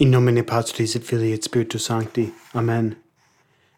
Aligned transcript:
In 0.00 0.10
nomine 0.10 0.42
Patris 0.42 0.96
et 0.96 1.04
Filii 1.04 1.34
et 1.34 1.44
Spiritus 1.44 1.84
Sancti. 1.84 2.32
Amen. 2.54 2.96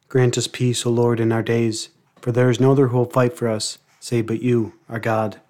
Grant 0.09 0.39
us 0.39 0.47
peace, 0.47 0.87
O 0.87 0.91
Lord, 0.91 1.19
in 1.19 1.33
our 1.33 1.43
days, 1.43 1.89
for 2.21 2.31
there 2.31 2.49
is 2.49 2.61
no 2.61 2.71
other 2.71 2.87
who 2.87 2.97
will 2.97 3.07
fight 3.07 3.37
for 3.37 3.49
us, 3.49 3.79
save 3.99 4.29
but 4.29 4.41
you, 4.41 4.75
our 4.89 5.01
God. 5.01 5.41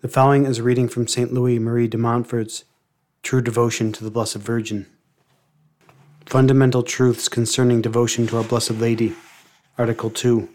The 0.00 0.08
following 0.08 0.46
is 0.46 0.58
a 0.58 0.64
reading 0.64 0.88
from 0.88 1.06
St. 1.06 1.32
Louis 1.32 1.60
Marie 1.60 1.86
de 1.86 1.96
Montfort's 1.96 2.64
True 3.22 3.40
Devotion 3.40 3.92
to 3.92 4.02
the 4.02 4.10
Blessed 4.10 4.38
Virgin. 4.38 4.86
Fundamental 6.26 6.82
Truths 6.82 7.28
Concerning 7.28 7.80
Devotion 7.80 8.26
to 8.26 8.38
Our 8.38 8.42
Blessed 8.42 8.80
Lady. 8.80 9.14
Article 9.78 10.10
2. 10.10 10.48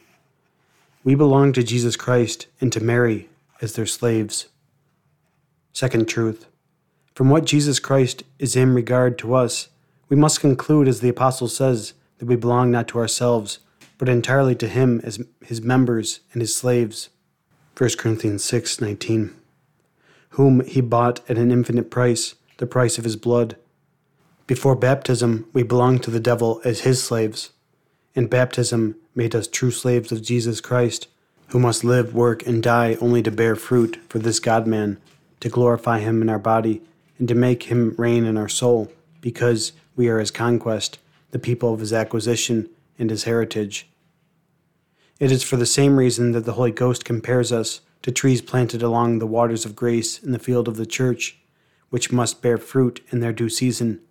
We 1.06 1.16
belong 1.16 1.54
to 1.54 1.64
Jesus 1.64 1.96
Christ 1.96 2.48
and 2.60 2.74
to 2.74 2.82
Mary 2.82 3.30
as 3.62 3.76
their 3.76 3.86
slaves. 3.86 4.50
Second 5.72 6.10
truth. 6.10 6.48
From 7.16 7.30
what 7.30 7.46
Jesus 7.46 7.80
Christ 7.80 8.24
is 8.40 8.58
in 8.58 8.74
regard 8.74 9.18
to 9.20 9.36
us, 9.36 9.70
we 10.10 10.18
must 10.18 10.42
conclude, 10.42 10.86
as 10.86 11.00
the 11.00 11.08
Apostle 11.08 11.48
says, 11.48 11.94
that 12.18 12.26
we 12.26 12.36
belong 12.36 12.72
not 12.72 12.90
to 12.90 13.00
ourselves, 13.00 13.60
but 13.98 14.10
entirely 14.10 14.54
to 14.56 14.68
Him 14.68 15.00
as 15.02 15.24
His 15.42 15.62
members 15.62 16.20
and 16.34 16.42
His 16.42 16.54
slaves. 16.54 17.10
1 17.78 17.92
Corinthians 17.98 18.44
6 18.44 18.82
19. 18.82 19.34
Whom 20.32 20.60
He 20.66 20.82
bought 20.82 21.22
at 21.30 21.38
an 21.38 21.54
infinite 21.54 21.90
price, 21.90 22.36
the 22.58 22.68
price 22.68 22.98
of 22.98 23.06
His 23.06 23.16
blood. 23.16 23.56
Before 24.46 24.76
baptism, 24.76 25.48
we 25.54 25.64
belonged 25.64 26.04
to 26.04 26.12
the 26.12 26.20
devil 26.20 26.60
as 26.66 26.82
His 26.82 27.02
slaves, 27.02 27.52
and 28.14 28.30
baptism 28.30 28.98
made 29.16 29.34
us 29.34 29.48
true 29.48 29.72
slaves 29.72 30.12
of 30.12 30.22
Jesus 30.22 30.60
Christ, 30.60 31.08
who 31.48 31.60
must 31.60 31.86
live, 31.86 32.14
work, 32.14 32.46
and 32.46 32.62
die 32.62 32.98
only 33.00 33.24
to 33.24 33.32
bear 33.32 33.56
fruit 33.56 34.02
for 34.10 34.20
this 34.20 34.42
God 34.42 34.68
man, 34.68 34.98
to 35.40 35.48
glorify 35.48 36.00
Him 36.00 36.22
in 36.22 36.28
our 36.28 36.40
body 36.40 36.82
and 37.18 37.28
to 37.28 37.36
make 37.36 37.64
him 37.64 37.96
reign 37.98 38.26
in 38.26 38.38
our 38.38 38.50
soul, 38.50 38.92
because 39.22 39.72
we 39.96 40.08
are 40.10 40.20
his 40.20 40.32
conquest, 40.32 41.00
the 41.32 41.40
people 41.40 41.74
of 41.74 41.80
his 41.80 41.94
acquisition, 41.94 42.70
and 42.98 43.10
his 43.10 43.24
heritage. 43.24 43.88
It 45.20 45.32
is 45.32 45.44
for 45.44 45.58
the 45.58 45.66
same 45.66 45.98
reason 45.98 46.34
that 46.34 46.46
the 46.46 46.54
Holy 46.54 46.72
Ghost 46.72 47.06
compares 47.06 47.52
us 47.52 47.82
to 48.02 48.12
trees 48.12 48.42
planted 48.42 48.84
along 48.84 49.20
the 49.20 49.28
waters 49.28 49.66
of 49.66 49.76
grace 49.76 50.22
in 50.22 50.32
the 50.32 50.40
field 50.40 50.68
of 50.68 50.76
the 50.76 50.86
church, 50.86 51.38
which 51.90 52.12
must 52.12 52.42
bear 52.42 52.58
fruit 52.58 53.04
in 53.10 53.20
their 53.20 53.34
due 53.34 53.50
season, 53.50 54.02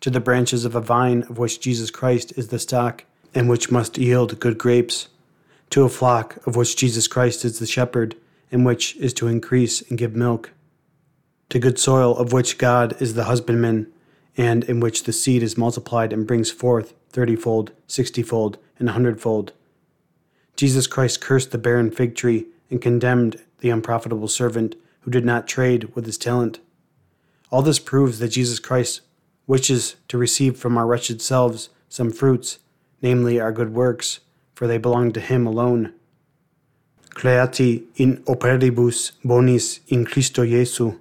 to 0.00 0.10
the 0.10 0.20
branches 0.20 0.64
of 0.64 0.74
a 0.74 0.80
vine 0.80 1.22
of 1.22 1.38
which 1.38 1.60
Jesus 1.60 1.90
Christ 1.90 2.32
is 2.36 2.48
the 2.48 2.58
stock, 2.58 3.04
and 3.34 3.48
which 3.48 3.70
must 3.70 3.98
yield 3.98 4.40
good 4.40 4.58
grapes, 4.58 5.08
to 5.70 5.84
a 5.84 5.88
flock 5.88 6.44
of 6.46 6.56
which 6.56 6.76
Jesus 6.76 7.06
Christ 7.06 7.44
is 7.44 7.58
the 7.58 7.66
shepherd, 7.66 8.16
and 8.50 8.66
which 8.66 8.96
is 8.96 9.14
to 9.14 9.28
increase 9.28 9.80
and 9.88 9.96
give 9.96 10.14
milk 10.14 10.50
to 11.52 11.58
good 11.58 11.78
soil 11.78 12.16
of 12.16 12.32
which 12.32 12.56
God 12.56 12.96
is 12.98 13.12
the 13.12 13.24
husbandman, 13.24 13.86
and 14.38 14.64
in 14.64 14.80
which 14.80 15.04
the 15.04 15.12
seed 15.12 15.42
is 15.42 15.58
multiplied 15.58 16.10
and 16.10 16.26
brings 16.26 16.50
forth 16.50 16.94
thirtyfold, 17.12 17.72
sixtyfold, 17.86 18.56
and 18.78 18.88
a 18.88 18.92
hundredfold. 18.92 19.52
Jesus 20.56 20.86
Christ 20.86 21.20
cursed 21.20 21.50
the 21.50 21.58
barren 21.58 21.90
fig 21.90 22.16
tree 22.16 22.46
and 22.70 22.80
condemned 22.80 23.38
the 23.58 23.68
unprofitable 23.68 24.28
servant 24.28 24.76
who 25.00 25.10
did 25.10 25.26
not 25.26 25.46
trade 25.46 25.94
with 25.94 26.06
his 26.06 26.16
talent. 26.16 26.58
All 27.50 27.60
this 27.60 27.78
proves 27.78 28.18
that 28.20 28.28
Jesus 28.28 28.58
Christ 28.58 29.02
wishes 29.46 29.96
to 30.08 30.16
receive 30.16 30.56
from 30.56 30.78
our 30.78 30.86
wretched 30.86 31.20
selves 31.20 31.68
some 31.90 32.10
fruits, 32.10 32.60
namely 33.02 33.38
our 33.38 33.52
good 33.52 33.74
works, 33.74 34.20
for 34.54 34.66
they 34.66 34.78
belong 34.78 35.12
to 35.12 35.20
Him 35.20 35.46
alone. 35.46 35.92
Creati 37.10 37.84
in 37.96 38.22
operibus 38.24 39.12
bonis 39.22 39.80
in 39.88 40.06
Christo 40.06 40.46
Jesu 40.46 40.98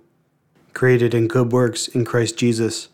created 0.81 1.13
in 1.13 1.27
good 1.27 1.51
works 1.51 1.87
in 1.87 2.03
Christ 2.03 2.35
Jesus. 2.35 2.89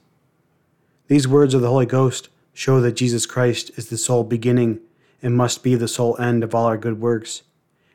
These 1.08 1.26
words 1.26 1.54
of 1.54 1.62
the 1.62 1.70
Holy 1.70 1.86
Ghost 1.86 2.28
show 2.54 2.82
that 2.82 2.98
Jesus 2.98 3.26
Christ 3.26 3.72
is 3.78 3.88
the 3.88 3.98
sole 3.98 4.26
beginning 4.26 4.82
and 5.22 5.34
must 5.34 5.64
be 5.64 5.74
the 5.74 5.88
sole 5.88 6.20
end 6.20 6.44
of 6.44 6.54
all 6.54 6.66
our 6.66 6.76
good 6.78 7.00
works, 7.00 7.44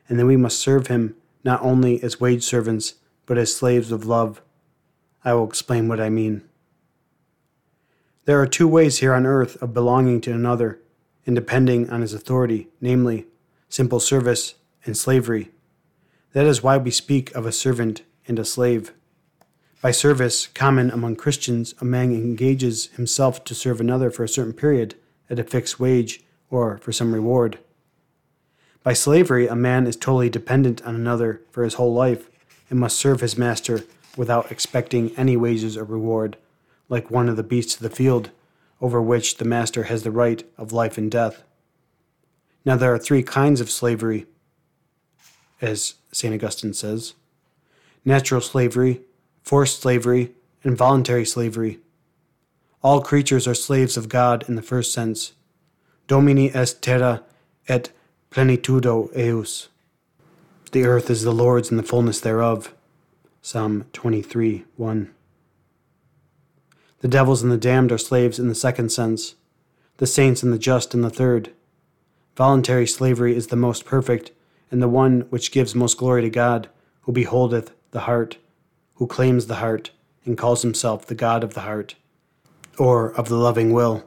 and 0.09 0.17
that 0.17 0.25
we 0.25 0.35
must 0.35 0.57
serve 0.57 0.87
him 0.87 1.15
not 1.43 1.61
only 1.61 2.01
as 2.01 2.19
wage 2.19 2.43
servants, 2.43 2.95
but 3.27 3.37
as 3.37 3.55
slaves 3.55 3.91
of 3.91 4.07
love. 4.07 4.41
I 5.23 5.35
will 5.35 5.47
explain 5.47 5.87
what 5.87 5.99
I 5.99 6.09
mean. 6.09 6.41
There 8.25 8.41
are 8.41 8.47
two 8.47 8.67
ways 8.67 8.97
here 8.97 9.13
on 9.13 9.27
earth 9.27 9.61
of 9.61 9.75
belonging 9.75 10.21
to 10.21 10.33
another 10.33 10.79
and 11.27 11.35
depending 11.35 11.91
on 11.91 12.01
his 12.01 12.15
authority, 12.15 12.67
namely, 12.81 13.27
simple 13.69 13.99
service 13.99 14.55
and 14.85 14.97
slavery. 14.97 15.51
That 16.31 16.47
is 16.47 16.63
why 16.63 16.77
we 16.77 16.89
speak 16.89 17.31
of 17.35 17.45
a 17.45 17.51
servant 17.51 18.01
and 18.27 18.39
a 18.39 18.43
slave. 18.43 18.91
By 19.83 19.91
service, 19.91 20.47
common 20.47 20.91
among 20.91 21.17
Christians, 21.17 21.75
a 21.81 21.83
man 21.83 22.13
engages 22.13 22.85
himself 22.95 23.43
to 23.43 23.53
serve 23.53 23.81
another 23.81 24.09
for 24.09 24.23
a 24.23 24.29
certain 24.29 24.53
period 24.53 24.95
at 25.29 25.39
a 25.39 25.43
fixed 25.43 25.77
wage 25.77 26.23
or 26.49 26.77
for 26.77 26.93
some 26.93 27.13
reward. 27.13 27.59
By 28.81 28.93
slavery, 28.93 29.45
a 29.45 29.57
man 29.57 29.85
is 29.85 29.97
totally 29.97 30.29
dependent 30.29 30.81
on 30.85 30.95
another 30.95 31.41
for 31.51 31.65
his 31.65 31.73
whole 31.73 31.93
life 31.93 32.29
and 32.69 32.79
must 32.79 32.95
serve 32.95 33.19
his 33.19 33.37
master 33.37 33.83
without 34.15 34.49
expecting 34.49 35.13
any 35.17 35.35
wages 35.35 35.75
or 35.75 35.83
reward, 35.83 36.37
like 36.87 37.11
one 37.11 37.27
of 37.27 37.35
the 37.35 37.43
beasts 37.43 37.75
of 37.75 37.81
the 37.81 37.89
field, 37.89 38.29
over 38.79 39.01
which 39.01 39.35
the 39.35 39.43
master 39.43 39.83
has 39.83 40.03
the 40.03 40.11
right 40.11 40.49
of 40.57 40.71
life 40.71 40.97
and 40.97 41.11
death. 41.11 41.43
Now, 42.63 42.77
there 42.77 42.93
are 42.93 42.97
three 42.97 43.21
kinds 43.21 43.59
of 43.59 43.69
slavery, 43.69 44.27
as 45.59 45.95
St. 46.13 46.33
Augustine 46.33 46.73
says 46.73 47.15
natural 48.05 48.39
slavery, 48.39 49.01
forced 49.43 49.81
slavery, 49.81 50.31
and 50.63 50.77
voluntary 50.77 51.25
slavery. 51.25 51.79
All 52.81 53.01
creatures 53.01 53.47
are 53.47 53.53
slaves 53.53 53.97
of 53.97 54.09
God 54.09 54.45
in 54.47 54.55
the 54.55 54.61
first 54.61 54.93
sense. 54.93 55.33
Domini 56.07 56.49
est 56.53 56.81
terra 56.81 57.23
et 57.67 57.91
plenitudo 58.31 59.13
ejus. 59.13 59.67
The 60.71 60.85
earth 60.85 61.09
is 61.09 61.23
the 61.23 61.31
Lord's 61.31 61.69
and 61.69 61.77
the 61.77 61.83
fullness 61.83 62.19
thereof. 62.19 62.73
Psalm 63.41 63.85
23 63.93 64.65
1. 64.77 65.13
The 67.01 67.07
devils 67.09 67.43
and 67.43 67.51
the 67.51 67.57
damned 67.57 67.91
are 67.91 67.97
slaves 67.97 68.39
in 68.39 68.47
the 68.47 68.55
second 68.55 68.89
sense, 68.89 69.35
the 69.97 70.07
saints 70.07 70.41
and 70.41 70.53
the 70.53 70.57
just 70.57 70.93
in 70.93 71.01
the 71.01 71.09
third. 71.09 71.51
Voluntary 72.35 72.87
slavery 72.87 73.35
is 73.35 73.47
the 73.47 73.57
most 73.57 73.85
perfect, 73.85 74.31
and 74.71 74.81
the 74.81 74.87
one 74.87 75.21
which 75.29 75.51
gives 75.51 75.75
most 75.75 75.97
glory 75.97 76.21
to 76.21 76.29
God, 76.29 76.69
who 77.01 77.11
beholdeth 77.11 77.71
the 77.91 78.01
heart 78.01 78.37
who 78.95 79.07
claims 79.07 79.47
the 79.47 79.55
heart 79.55 79.91
and 80.25 80.37
calls 80.37 80.61
himself 80.61 81.05
the 81.05 81.15
God 81.15 81.43
of 81.43 81.53
the 81.53 81.61
heart, 81.61 81.95
or 82.77 83.11
of 83.13 83.29
the 83.29 83.35
loving 83.35 83.73
will. 83.73 84.05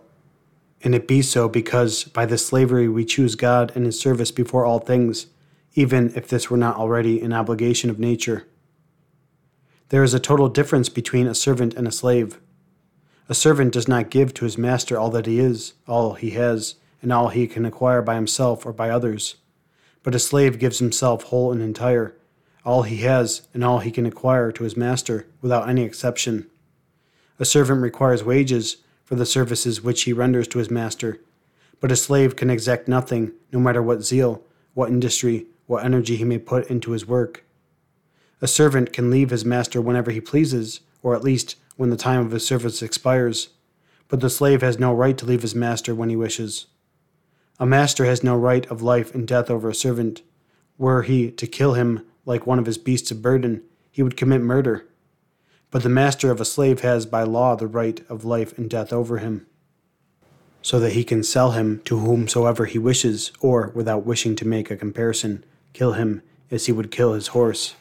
And 0.83 0.95
it 0.95 1.09
be 1.09 1.23
so 1.23 1.49
because 1.49 2.05
by 2.05 2.27
this 2.27 2.47
slavery 2.47 2.89
we 2.89 3.05
choose 3.05 3.35
God 3.35 3.73
and 3.75 3.87
his 3.87 3.99
service 3.99 4.31
before 4.31 4.65
all 4.65 4.79
things, 4.79 5.27
even 5.75 6.13
if 6.15 6.29
this 6.29 6.51
were 6.51 6.57
not 6.57 6.77
already 6.77 7.21
an 7.21 7.33
obligation 7.33 7.91
of 7.91 7.99
nature. 7.99 8.47
There 9.89 10.03
is 10.03 10.15
a 10.15 10.21
total 10.21 10.49
difference 10.49 10.89
between 10.89 11.27
a 11.27 11.35
servant 11.35 11.75
and 11.75 11.87
a 11.87 11.93
slave. 11.93 12.41
A 13.29 13.35
servant 13.35 13.73
does 13.73 13.87
not 13.87 14.11
give 14.11 14.35
to 14.35 14.45
his 14.45 14.59
master 14.59 14.99
all 14.99 15.11
that 15.11 15.27
he 15.27 15.39
is, 15.39 15.75
all 15.87 16.15
he 16.15 16.31
has, 16.31 16.77
and 17.03 17.13
all 17.13 17.29
he 17.29 17.47
can 17.47 17.65
acquire 17.65 18.03
by 18.03 18.15
himself 18.15 18.65
or 18.65 18.73
by 18.73 18.91
others. 18.91 19.37
But 20.03 20.15
a 20.15 20.19
slave 20.19 20.59
gives 20.59 20.79
himself 20.79 21.25
whole 21.25 21.53
and 21.53 21.61
entire, 21.61 22.17
all 22.67 22.83
he 22.83 22.97
has 22.99 23.47
and 23.55 23.63
all 23.65 23.79
he 23.79 23.93
can 23.93 24.05
acquire 24.05 24.51
to 24.51 24.65
his 24.65 24.77
master 24.77 25.27
without 25.41 25.69
any 25.69 25.83
exception. 25.83 26.51
A 27.39 27.45
servant 27.45 27.81
requires 27.81 28.25
wages 28.25 28.79
for 29.05 29.15
the 29.15 29.25
services 29.25 29.81
which 29.81 30.03
he 30.03 30.13
renders 30.13 30.49
to 30.49 30.59
his 30.59 30.71
master, 30.71 31.21
but 31.81 31.93
a 31.93 31.97
slave 31.97 32.35
can 32.35 32.51
exact 32.51 32.89
nothing, 32.89 33.33
no 33.53 33.61
matter 33.61 33.81
what 33.81 34.03
zeal, 34.03 34.43
what 34.75 34.91
industry, 34.91 35.47
what 35.67 35.85
energy 35.85 36.17
he 36.17 36.25
may 36.25 36.39
put 36.39 36.67
into 36.69 36.91
his 36.91 37.07
work. 37.07 37.45
A 38.43 38.49
servant 38.49 38.93
can 38.93 39.11
leave 39.11 39.31
his 39.31 39.45
master 39.45 39.81
whenever 39.81 40.11
he 40.11 40.21
pleases, 40.21 40.81
or 41.03 41.15
at 41.15 41.23
least 41.23 41.55
when 41.77 41.91
the 41.91 41.97
time 41.97 42.27
of 42.27 42.33
his 42.33 42.45
service 42.45 42.83
expires, 42.83 43.51
but 44.09 44.21
the 44.21 44.31
slave 44.31 44.63
has 44.63 44.79
no 44.79 44.93
right 44.93 45.17
to 45.19 45.27
leave 45.27 45.43
his 45.43 45.55
master 45.55 45.95
when 45.95 46.09
he 46.09 46.17
wishes. 46.17 46.67
A 47.61 47.67
master 47.67 48.05
has 48.07 48.25
no 48.25 48.37
right 48.37 48.67
of 48.67 48.83
life 48.83 49.15
and 49.15 49.27
death 49.27 49.51
over 49.51 49.69
a 49.69 49.75
servant. 49.75 50.23
Were 50.79 51.03
he 51.03 51.31
to 51.31 51.47
kill 51.47 51.75
him 51.75 52.05
like 52.27 52.47
one 52.47 52.59
of 52.59 52.67
his 52.67 52.77
beasts 52.77 53.11
of 53.11 53.23
burden, 53.23 53.63
he 53.91 54.03
would 54.03 54.17
commit 54.17 54.43
murder. 54.43 54.87
But 55.71 55.83
the 55.83 55.89
master 55.89 56.31
of 56.31 56.41
a 56.41 56.45
slave 56.45 56.81
has 56.81 57.07
by 57.07 57.23
law 57.23 57.57
the 57.57 57.67
right 57.67 58.05
of 58.11 58.25
life 58.25 58.57
and 58.59 58.69
death 58.69 58.93
over 58.93 59.19
him, 59.19 59.47
so 60.61 60.79
that 60.81 60.93
he 60.93 61.05
can 61.05 61.23
sell 61.23 61.53
him 61.53 61.81
to 61.85 61.99
whomsoever 61.99 62.67
he 62.67 62.79
wishes, 62.79 63.33
or, 63.41 63.73
without 63.75 64.05
wishing 64.05 64.37
to 64.37 64.47
make 64.47 64.71
a 64.71 64.77
comparison, 64.77 65.45
kill 65.73 65.93
him 65.93 66.23
as 66.51 66.67
he 66.67 66.73
would 66.73 66.91
kill 66.91 67.15
his 67.15 67.29
horse. 67.29 67.75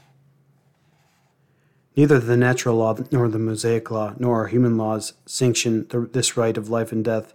Neither 1.96 2.20
the 2.20 2.36
natural 2.36 2.76
law 2.76 2.98
nor 3.12 3.28
the 3.30 3.40
Mosaic 3.40 3.90
law 3.90 4.14
nor 4.20 4.36
our 4.42 4.48
human 4.48 4.78
laws 4.78 5.14
sanction 5.26 5.88
the, 5.90 6.02
this 6.02 6.36
right 6.36 6.58
of 6.58 6.70
life 6.70 6.92
and 6.92 7.06
death. 7.06 7.34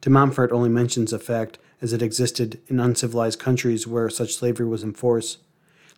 De 0.00 0.10
Montfort 0.10 0.50
only 0.50 0.68
mentions 0.68 1.12
a 1.12 1.18
fact 1.18 1.58
as 1.80 1.92
it 1.92 2.02
existed 2.02 2.60
in 2.68 2.80
uncivilized 2.80 3.38
countries 3.38 3.86
where 3.86 4.10
such 4.10 4.34
slavery 4.34 4.66
was 4.66 4.82
in 4.82 4.92
force. 4.92 5.38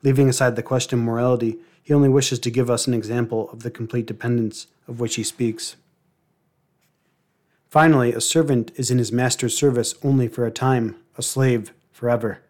Leaving 0.03 0.29
aside 0.29 0.57
the 0.57 0.63
question 0.63 0.99
of 0.99 1.05
morality, 1.05 1.59
he 1.83 1.95
only 1.95 2.09
wishes 2.09 2.39
to 2.41 2.51
give 2.51 2.71
us 2.71 2.87
an 2.87 2.95
example 2.95 3.51
of 3.51 3.63
the 3.63 3.71
complete 3.71 4.07
dependence 4.07 4.67
of 4.89 5.01
which 5.01 5.17
he 5.17 5.23
speaks. 5.23 5.77
Finally, 7.69 8.13
a 8.13 8.21
servant 8.21 8.71
is 8.77 8.91
in 8.91 8.99
his 8.99 9.11
master's 9.11 9.57
service 9.57 9.95
only 10.05 10.29
for 10.29 10.47
a 10.47 10.51
time, 10.51 10.97
a 11.17 11.23
slave 11.23 11.73
forever. 11.91 12.41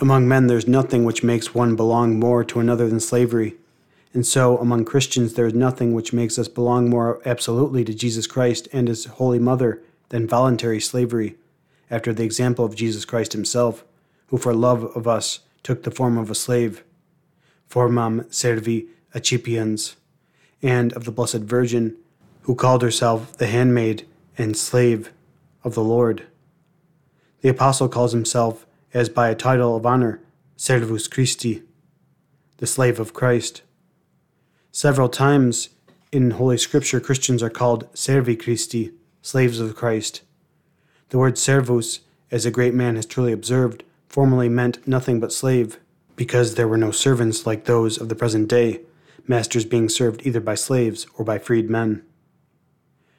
Among 0.00 0.26
men, 0.28 0.46
there 0.46 0.58
is 0.58 0.66
nothing 0.66 1.04
which 1.04 1.22
makes 1.22 1.54
one 1.54 1.76
belong 1.76 2.18
more 2.18 2.44
to 2.44 2.60
another 2.60 2.88
than 2.88 3.00
slavery. 3.00 3.56
And 4.14 4.26
so, 4.26 4.56
among 4.58 4.84
Christians, 4.84 5.34
there 5.34 5.46
is 5.46 5.54
nothing 5.54 5.92
which 5.92 6.12
makes 6.12 6.38
us 6.38 6.48
belong 6.48 6.88
more 6.88 7.20
absolutely 7.24 7.84
to 7.84 7.94
Jesus 7.94 8.26
Christ 8.26 8.68
and 8.72 8.88
His 8.88 9.04
Holy 9.04 9.38
Mother 9.38 9.82
than 10.08 10.26
voluntary 10.26 10.80
slavery, 10.80 11.36
after 11.90 12.12
the 12.12 12.24
example 12.24 12.64
of 12.64 12.74
Jesus 12.74 13.04
Christ 13.04 13.32
Himself, 13.32 13.84
who 14.28 14.38
for 14.38 14.54
love 14.54 14.84
of 14.96 15.06
us 15.06 15.40
took 15.62 15.82
the 15.82 15.90
form 15.90 16.16
of 16.18 16.30
a 16.30 16.34
slave, 16.34 16.84
formam 17.68 18.32
servi 18.32 18.88
accipiens, 19.14 19.96
and 20.62 20.92
of 20.94 21.04
the 21.04 21.12
Blessed 21.12 21.40
Virgin, 21.40 21.96
who 22.42 22.54
called 22.54 22.82
herself 22.82 23.36
the 23.36 23.46
handmaid 23.46 24.06
and 24.36 24.56
slave 24.56 25.12
of 25.64 25.74
the 25.74 25.84
Lord. 25.84 26.26
The 27.40 27.48
apostle 27.48 27.88
calls 27.88 28.12
himself, 28.12 28.66
as 28.94 29.08
by 29.08 29.28
a 29.28 29.34
title 29.34 29.76
of 29.76 29.86
honor, 29.86 30.20
Servus 30.56 31.06
Christi, 31.06 31.62
the 32.56 32.66
slave 32.66 32.98
of 32.98 33.14
Christ. 33.14 33.62
Several 34.72 35.08
times 35.08 35.68
in 36.10 36.32
Holy 36.32 36.58
Scripture, 36.58 37.00
Christians 37.00 37.42
are 37.42 37.50
called 37.50 37.88
servi 37.94 38.34
Christi, 38.34 38.92
slaves 39.22 39.60
of 39.60 39.76
Christ. 39.76 40.22
The 41.10 41.18
word 41.18 41.38
servus, 41.38 42.00
as 42.30 42.44
a 42.44 42.50
great 42.50 42.74
man 42.74 42.96
has 42.96 43.06
truly 43.06 43.32
observed, 43.32 43.84
formerly 44.08 44.48
meant 44.48 44.86
nothing 44.86 45.20
but 45.20 45.32
slave, 45.32 45.78
because 46.16 46.54
there 46.54 46.68
were 46.68 46.78
no 46.78 46.90
servants 46.90 47.46
like 47.46 47.64
those 47.64 47.98
of 47.98 48.08
the 48.08 48.14
present 48.14 48.48
day, 48.48 48.80
masters 49.26 49.64
being 49.64 49.88
served 49.88 50.26
either 50.26 50.40
by 50.40 50.54
slaves 50.54 51.06
or 51.16 51.24
by 51.24 51.38
freed 51.38 51.70
men. 51.70 52.02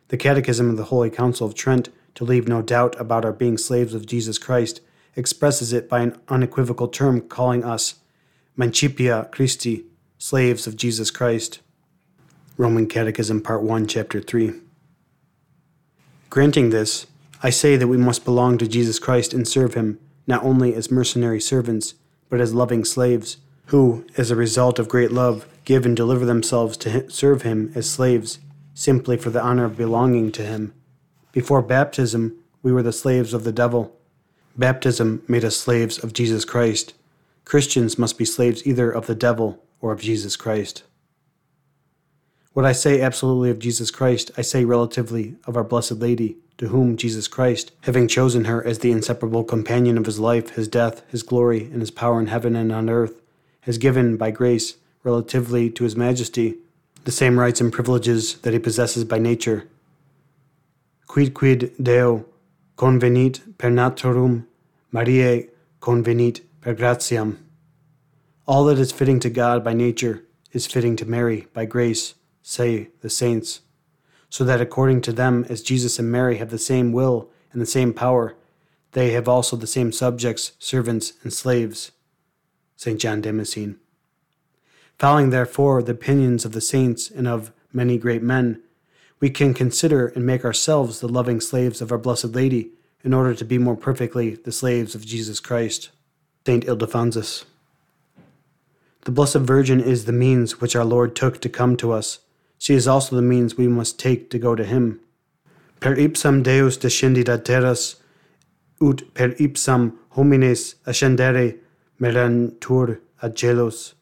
The 0.10 0.18
Catechism 0.18 0.70
of 0.70 0.78
the 0.78 0.86
Holy 0.86 1.10
Council 1.10 1.48
of 1.48 1.54
Trent, 1.54 1.90
to 2.16 2.26
leave 2.26 2.48
no 2.48 2.62
doubt 2.62 3.00
about 3.00 3.24
our 3.24 3.32
being 3.32 3.58
slaves 3.58 3.94
of 3.94 4.08
Jesus 4.08 4.38
Christ, 4.38 4.82
expresses 5.16 5.72
it 5.72 5.88
by 5.88 6.02
an 6.02 6.20
unequivocal 6.28 6.88
term 6.88 7.22
calling 7.22 7.64
us 7.64 7.96
Mancipia 8.58 9.32
Christi, 9.32 9.86
slaves 10.18 10.68
of 10.68 10.76
Jesus 10.76 11.12
Christ. 11.12 11.62
Roman 12.58 12.88
Catechism, 12.88 13.42
Part 13.42 13.64
1, 13.64 13.88
Chapter 13.88 14.20
3. 14.20 14.54
Granting 16.30 16.72
this, 16.72 17.08
I 17.42 17.52
say 17.52 17.78
that 17.78 17.88
we 17.88 17.96
must 17.96 18.26
belong 18.26 18.58
to 18.58 18.68
Jesus 18.68 19.00
Christ 19.00 19.34
and 19.34 19.48
serve 19.48 19.76
him, 19.76 20.00
not 20.30 20.44
only 20.44 20.74
as 20.74 20.90
mercenary 20.90 21.42
servants, 21.42 21.96
but 22.30 22.40
as 22.40 22.54
loving 22.54 22.86
slaves, 22.86 23.38
who, 23.66 24.06
as 24.16 24.32
a 24.32 24.36
result 24.36 24.80
of 24.80 24.88
great 24.88 25.12
love, 25.12 25.46
give 25.66 25.86
and 25.86 25.98
deliver 25.98 26.26
themselves 26.26 26.78
to 26.78 27.10
serve 27.10 27.42
him 27.42 27.72
as 27.76 27.90
slaves 27.90 28.40
simply 28.80 29.18
for 29.18 29.30
the 29.30 29.42
honor 29.42 29.66
of 29.66 29.76
belonging 29.76 30.32
to 30.32 30.42
Him. 30.42 30.74
Before 31.34 31.62
baptism, 31.62 32.38
we 32.64 32.72
were 32.72 32.82
the 32.82 32.94
slaves 32.94 33.34
of 33.34 33.44
the 33.44 33.52
devil. 33.52 33.94
Baptism 34.56 35.22
made 35.28 35.44
us 35.44 35.58
slaves 35.58 36.02
of 36.02 36.14
Jesus 36.14 36.46
Christ. 36.46 36.94
Christians 37.44 38.00
must 38.00 38.18
be 38.18 38.24
slaves 38.24 38.66
either 38.66 38.90
of 38.90 39.06
the 39.06 39.16
devil 39.16 39.62
or 39.82 39.92
of 39.92 40.00
Jesus 40.00 40.38
Christ. 40.38 40.84
What 42.60 42.68
I 42.68 42.74
say 42.74 43.00
absolutely 43.00 43.52
of 43.52 43.60
Jesus 43.60 43.90
Christ, 43.90 44.32
I 44.36 44.42
say 44.42 44.66
relatively 44.66 45.38
of 45.46 45.56
our 45.56 45.64
Blessed 45.64 45.94
Lady, 45.94 46.36
to 46.58 46.68
whom 46.68 46.98
Jesus 46.98 47.26
Christ, 47.26 47.72
having 47.84 48.06
chosen 48.06 48.44
her 48.44 48.62
as 48.68 48.80
the 48.80 48.92
inseparable 48.92 49.46
companion 49.46 49.98
of 49.98 50.06
his 50.06 50.20
life, 50.20 50.50
his 50.50 50.68
death, 50.68 51.02
his 51.08 51.24
glory, 51.24 51.64
and 51.72 51.80
his 51.80 51.90
power 51.90 52.20
in 52.20 52.28
heaven 52.28 52.58
and 52.58 52.74
on 52.74 52.90
earth, 52.90 53.22
has 53.62 53.78
given, 53.78 54.18
by 54.18 54.32
grace, 54.32 54.76
relatively 55.06 55.70
to 55.70 55.86
his 55.86 55.96
majesty, 55.96 56.58
the 57.06 57.14
same 57.14 57.40
rights 57.40 57.62
and 57.62 57.72
privileges 57.72 58.36
that 58.40 58.52
he 58.52 58.60
possesses 58.60 59.06
by 59.06 59.20
nature. 59.20 59.70
Quid 61.08 61.34
quid 61.34 61.72
Deo 61.82 62.26
convenit 62.76 63.58
per 63.58 63.70
naturam, 63.70 64.48
Mariae 64.92 65.48
convenit 65.80 66.42
per 66.60 66.76
gratiam. 66.76 67.38
All 68.46 68.66
that 68.66 68.80
is 68.80 68.92
fitting 68.92 69.22
to 69.22 69.30
God 69.30 69.64
by 69.64 69.72
nature 69.72 70.26
is 70.52 70.68
fitting 70.68 70.98
to 70.98 71.06
Mary 71.06 71.48
by 71.54 71.64
grace, 71.64 72.16
say 72.42 72.90
the 73.02 73.10
saints, 73.10 73.62
so 74.30 74.44
that 74.44 74.62
according 74.62 75.02
to 75.02 75.14
them, 75.14 75.46
as 75.50 75.62
Jesus 75.62 76.00
and 76.00 76.12
Mary 76.12 76.38
have 76.38 76.50
the 76.50 76.58
same 76.58 76.92
will 76.92 77.30
and 77.52 77.62
the 77.62 77.66
same 77.66 77.94
power, 77.94 78.36
they 78.92 79.12
have 79.12 79.28
also 79.28 79.56
the 79.56 79.68
same 79.68 79.92
subjects, 79.92 80.54
servants, 80.60 81.14
and 81.24 81.32
slaves. 81.32 81.92
St. 82.76 83.00
John 83.00 83.22
Damascene. 83.22 83.78
Following, 84.98 85.30
therefore, 85.30 85.84
the 85.84 85.92
opinions 85.92 86.46
of 86.46 86.54
the 86.54 86.62
saints 86.62 87.10
and 87.10 87.28
of 87.28 87.52
many 87.74 87.98
great 87.98 88.24
men, 88.24 88.62
we 89.20 89.30
can 89.30 89.54
consider 89.54 90.08
and 90.08 90.26
make 90.26 90.46
ourselves 90.46 91.00
the 91.00 91.08
loving 91.08 91.42
slaves 91.42 91.82
of 91.82 91.92
our 91.92 91.98
Blessed 91.98 92.34
Lady 92.36 92.72
in 93.04 93.14
order 93.14 93.34
to 93.34 93.46
be 93.46 93.58
more 93.58 93.76
perfectly 93.76 94.36
the 94.36 94.52
slaves 94.52 94.96
of 94.96 95.06
Jesus 95.06 95.40
Christ. 95.40 95.90
St. 96.46 96.66
Ildefonsus. 96.66 97.46
The 99.02 99.12
Blessed 99.12 99.38
Virgin 99.38 99.80
is 99.80 100.06
the 100.06 100.12
means 100.12 100.60
which 100.60 100.76
our 100.76 100.86
Lord 100.86 101.16
took 101.16 101.42
to 101.42 101.50
come 101.50 101.78
to 101.78 101.92
us. 101.92 102.20
She 102.60 102.76
is 102.76 102.88
also 102.88 103.16
the 103.16 103.24
means 103.24 103.58
we 103.58 103.68
must 103.68 103.98
take 103.98 104.30
to 104.30 104.38
go 104.38 104.54
to 104.54 104.64
Him. 104.64 105.00
Per 105.80 105.96
ipsam 105.96 106.44
Deus 106.44 106.78
descendit 106.78 107.30
ad 107.30 107.46
terras, 107.46 107.96
ut 108.82 109.14
per 109.14 109.30
ipsam 109.30 109.94
homines 110.16 110.76
ascendere 110.86 111.58
mereantur 112.00 113.00
ad 113.24 113.36
celos. 113.36 113.94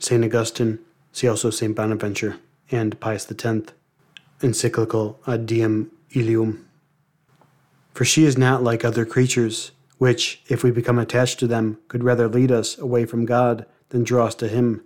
St. 0.00 0.24
Augustine, 0.24 0.78
see 1.12 1.28
also 1.28 1.50
St. 1.50 1.74
Bonaventure, 1.74 2.38
and 2.70 2.98
Pius 2.98 3.30
X, 3.30 3.72
encyclical 4.42 5.18
Ad 5.26 5.46
Diem 5.46 5.90
Illum. 6.14 6.66
For 7.94 8.04
she 8.04 8.24
is 8.24 8.36
not 8.36 8.62
like 8.62 8.84
other 8.84 9.06
creatures, 9.06 9.72
which, 9.98 10.42
if 10.48 10.62
we 10.62 10.70
become 10.70 10.98
attached 10.98 11.38
to 11.40 11.46
them, 11.46 11.78
could 11.88 12.04
rather 12.04 12.28
lead 12.28 12.52
us 12.52 12.78
away 12.78 13.06
from 13.06 13.24
God 13.24 13.64
than 13.88 14.04
draw 14.04 14.26
us 14.26 14.34
to 14.36 14.48
Him. 14.48 14.82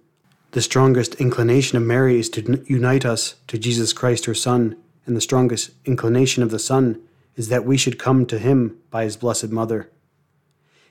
The 0.52 0.62
strongest 0.62 1.14
inclination 1.16 1.78
of 1.78 1.84
Mary 1.84 2.18
is 2.18 2.28
to 2.30 2.64
unite 2.66 3.04
us 3.04 3.36
to 3.46 3.58
Jesus 3.58 3.92
Christ, 3.92 4.24
her 4.24 4.34
Son, 4.34 4.76
and 5.06 5.16
the 5.16 5.20
strongest 5.20 5.70
inclination 5.84 6.42
of 6.42 6.50
the 6.50 6.58
Son 6.58 7.00
is 7.36 7.48
that 7.48 7.64
we 7.64 7.76
should 7.76 7.98
come 7.98 8.26
to 8.26 8.38
Him 8.38 8.76
by 8.90 9.04
His 9.04 9.16
Blessed 9.16 9.50
Mother. 9.50 9.90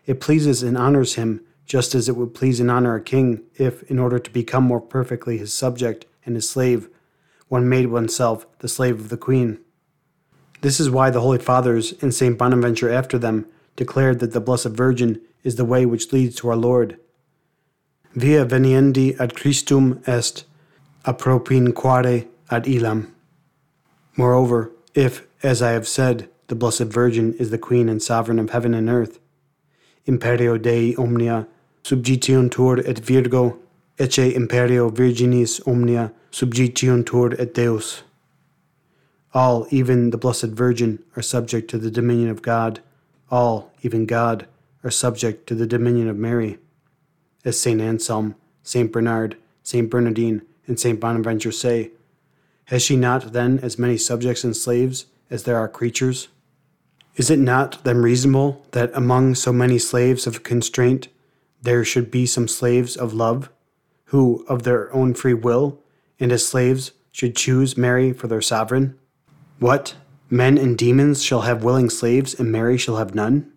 It 0.05 0.21
pleases 0.21 0.63
and 0.63 0.77
honors 0.77 1.15
Him 1.15 1.41
just 1.69 1.93
as 1.93 2.09
it 2.09 2.15
would 2.17 2.33
please 2.33 2.59
and 2.59 2.71
honor 2.71 2.95
a 2.95 3.01
king 3.01 3.43
if, 3.55 3.83
in 3.83 3.99
order 3.99 4.17
to 4.17 4.31
become 4.31 4.63
more 4.63 4.81
perfectly 4.81 5.37
his 5.37 5.53
subject 5.53 6.05
and 6.25 6.35
his 6.35 6.49
slave, 6.49 6.89
one 7.47 7.69
made 7.69 7.85
oneself 7.87 8.47
the 8.57 8.67
slave 8.67 8.99
of 8.99 9.09
the 9.09 9.17
queen. 9.17 9.59
This 10.61 10.79
is 10.79 10.89
why 10.89 11.11
the 11.11 11.21
Holy 11.21 11.37
Fathers 11.37 11.93
and 12.01 12.13
St. 12.13 12.37
Bonaventure 12.37 12.89
after 12.89 13.19
them 13.19 13.45
declared 13.75 14.19
that 14.19 14.33
the 14.33 14.41
Blessed 14.41 14.69
Virgin 14.69 15.21
is 15.43 15.57
the 15.57 15.63
way 15.63 15.85
which 15.85 16.11
leads 16.11 16.35
to 16.37 16.49
our 16.49 16.55
Lord. 16.55 16.99
Via 18.19 18.43
veniendi 18.43 19.17
ad 19.17 19.33
Christum 19.33 20.03
est 20.05 20.43
appropinquare 21.05 22.27
ad 22.51 22.65
illam. 22.65 23.07
Moreover, 24.17 24.71
if, 24.93 25.25
as 25.41 25.61
I 25.61 25.71
have 25.71 25.87
said, 25.87 26.27
the 26.47 26.55
Blessed 26.55 26.91
Virgin 26.91 27.33
is 27.35 27.49
the 27.49 27.57
Queen 27.57 27.87
and 27.87 28.03
Sovereign 28.03 28.37
of 28.37 28.49
heaven 28.49 28.73
and 28.73 28.89
earth, 28.89 29.19
imperio 30.05 30.57
Dei 30.57 30.93
omnia 30.97 31.47
subjiciuntur 31.85 32.85
et 32.85 32.99
Virgo, 32.99 33.57
ecce 33.97 34.35
imperio 34.35 34.89
Virginis 34.89 35.65
omnia 35.65 36.11
subjiciuntur 36.29 37.39
et 37.39 37.53
Deus. 37.53 38.03
All, 39.33 39.65
even 39.69 40.09
the 40.09 40.17
Blessed 40.17 40.51
Virgin, 40.51 41.01
are 41.15 41.21
subject 41.21 41.69
to 41.69 41.77
the 41.77 41.89
dominion 41.89 42.29
of 42.29 42.41
God. 42.41 42.81
All, 43.31 43.71
even 43.81 44.05
God, 44.05 44.45
are 44.83 44.91
subject 44.91 45.47
to 45.47 45.55
the 45.55 45.65
dominion 45.65 46.09
of 46.09 46.17
Mary. 46.17 46.57
As 47.45 47.59
St. 47.59 47.79
Anselm, 47.79 48.35
St. 48.63 48.91
Bernard, 48.91 49.37
St. 49.63 49.89
Bernardine, 49.89 50.41
and 50.67 50.79
St. 50.79 50.99
Bonaventure 50.99 51.51
say, 51.51 51.91
Has 52.65 52.81
she 52.81 52.95
not 52.95 53.33
then 53.33 53.59
as 53.59 53.79
many 53.79 53.97
subjects 53.97 54.43
and 54.43 54.55
slaves 54.55 55.05
as 55.29 55.43
there 55.43 55.57
are 55.57 55.67
creatures? 55.67 56.27
Is 57.15 57.29
it 57.29 57.39
not 57.39 57.83
then 57.83 58.01
reasonable 58.01 58.65
that 58.71 58.91
among 58.93 59.35
so 59.35 59.51
many 59.51 59.77
slaves 59.79 60.25
of 60.25 60.43
constraint 60.43 61.07
there 61.61 61.83
should 61.83 62.09
be 62.09 62.25
some 62.25 62.47
slaves 62.47 62.95
of 62.95 63.13
love, 63.13 63.49
who, 64.05 64.45
of 64.47 64.63
their 64.63 64.93
own 64.93 65.13
free 65.13 65.33
will, 65.33 65.79
and 66.19 66.31
as 66.31 66.47
slaves, 66.47 66.91
should 67.11 67.35
choose 67.35 67.77
Mary 67.77 68.13
for 68.13 68.27
their 68.27 68.41
sovereign? 68.41 68.97
What? 69.59 69.95
Men 70.29 70.57
and 70.57 70.77
demons 70.77 71.21
shall 71.21 71.41
have 71.41 71.63
willing 71.63 71.89
slaves, 71.89 72.33
and 72.33 72.51
Mary 72.51 72.77
shall 72.77 72.97
have 72.97 73.13
none? 73.13 73.51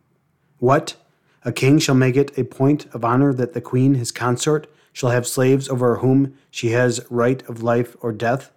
What? 0.59 0.97
A 1.45 1.53
king 1.53 1.79
shall 1.79 1.95
make 1.95 2.17
it 2.17 2.37
a 2.39 2.45
point 2.45 2.87
of 2.95 3.05
honor 3.05 3.33
that 3.35 3.53
the 3.53 3.61
queen, 3.61 3.95
his 3.95 4.13
consort, 4.13 4.69
shall 4.93 5.11
have 5.11 5.27
slaves 5.27 5.69
over 5.69 5.97
whom 5.97 6.35
she 6.51 6.71
has 6.71 7.05
right 7.11 7.43
of 7.49 7.63
life 7.63 7.97
or 8.01 8.13
death, 8.13 8.53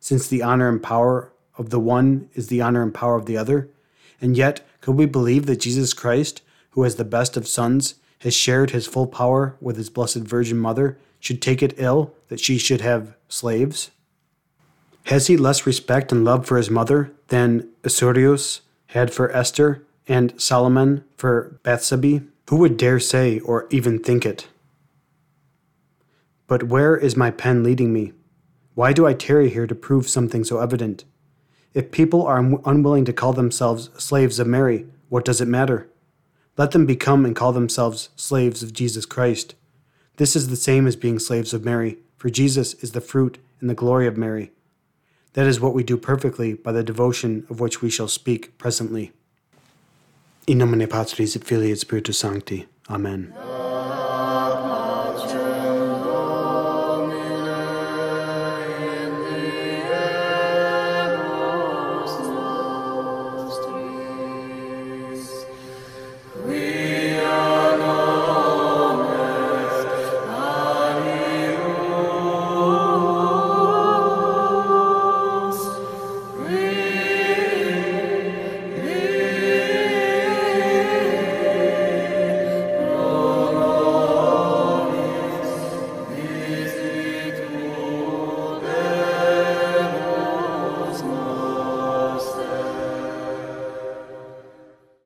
since 0.00 0.26
the 0.26 0.42
honor 0.42 0.68
and 0.68 0.82
power 0.82 1.32
of 1.56 1.70
the 1.70 1.78
one 1.78 2.28
is 2.34 2.48
the 2.48 2.60
honor 2.60 2.82
and 2.82 2.92
power 2.92 3.16
of 3.16 3.26
the 3.26 3.36
other? 3.36 3.70
And 4.20 4.36
yet, 4.36 4.66
could 4.80 4.96
we 4.96 5.06
believe 5.06 5.46
that 5.46 5.60
Jesus 5.60 5.92
Christ, 5.92 6.42
who 6.70 6.82
has 6.82 6.96
the 6.96 7.04
best 7.04 7.36
of 7.36 7.46
sons, 7.46 7.94
has 8.20 8.34
shared 8.34 8.70
his 8.70 8.86
full 8.86 9.06
power 9.06 9.56
with 9.60 9.76
his 9.76 9.90
blessed 9.90 10.16
Virgin 10.16 10.58
Mother, 10.58 10.98
should 11.20 11.40
take 11.40 11.62
it 11.62 11.74
ill 11.76 12.14
that 12.28 12.40
she 12.40 12.58
should 12.58 12.80
have 12.80 13.14
slaves? 13.28 13.90
Has 15.04 15.26
he 15.26 15.36
less 15.36 15.66
respect 15.66 16.10
and 16.10 16.24
love 16.24 16.46
for 16.46 16.56
his 16.56 16.70
mother 16.70 17.12
than 17.28 17.68
Ahasuerus 17.84 18.62
had 18.88 19.12
for 19.12 19.30
Esther 19.36 19.84
and 20.06 20.38
Solomon 20.40 21.04
for 21.16 21.60
Bathsheba? 21.62 22.22
Who 22.50 22.56
would 22.56 22.76
dare 22.76 23.00
say 23.00 23.40
or 23.40 23.66
even 23.70 23.98
think 23.98 24.26
it? 24.26 24.48
But 26.46 26.64
where 26.64 26.96
is 26.96 27.16
my 27.16 27.30
pen 27.30 27.62
leading 27.62 27.92
me? 27.92 28.12
Why 28.74 28.92
do 28.92 29.06
I 29.06 29.14
tarry 29.14 29.48
here 29.48 29.66
to 29.66 29.74
prove 29.74 30.08
something 30.08 30.44
so 30.44 30.58
evident? 30.58 31.04
If 31.72 31.90
people 31.90 32.26
are 32.26 32.38
unwilling 32.38 33.04
to 33.06 33.12
call 33.12 33.32
themselves 33.32 33.90
slaves 33.96 34.38
of 34.38 34.46
Mary, 34.46 34.86
what 35.08 35.24
does 35.24 35.40
it 35.40 35.48
matter? 35.48 35.88
Let 36.56 36.70
them 36.70 36.86
become 36.86 37.24
and 37.24 37.34
call 37.34 37.52
themselves 37.52 38.10
slaves 38.14 38.62
of 38.62 38.72
Jesus 38.72 39.06
Christ. 39.06 39.54
This 40.16 40.36
is 40.36 40.48
the 40.48 40.56
same 40.56 40.86
as 40.86 40.96
being 40.96 41.18
slaves 41.18 41.52
of 41.52 41.64
Mary, 41.64 41.98
for 42.16 42.30
Jesus 42.30 42.74
is 42.74 42.92
the 42.92 43.00
fruit 43.00 43.38
and 43.60 43.68
the 43.68 43.74
glory 43.74 44.06
of 44.06 44.16
Mary. 44.16 44.52
That 45.32 45.46
is 45.46 45.60
what 45.60 45.74
we 45.74 45.82
do 45.82 45.96
perfectly 45.96 46.54
by 46.54 46.70
the 46.70 46.84
devotion 46.84 47.46
of 47.50 47.58
which 47.58 47.82
we 47.82 47.90
shall 47.90 48.06
speak 48.06 48.56
presently. 48.58 49.12
In 50.46 50.58
nomine 50.58 50.86
Patris 50.86 51.36
et 51.36 51.44
Filii 51.44 51.72
et 51.72 51.78
Spiritus 51.78 52.18
Sancti. 52.18 52.66
Amen. 52.88 53.32